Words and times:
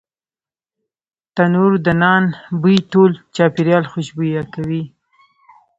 تنوردنان 1.35 2.23
بوی 2.61 2.77
ټول 2.91 3.11
چاپیریال 3.35 3.83
خوشبویه 3.91 4.43
کوي. 4.53 4.83